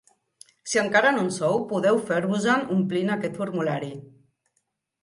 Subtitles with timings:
[0.71, 3.97] Si encara no en sou, podeu fer-vos-en omplint aquest formulari.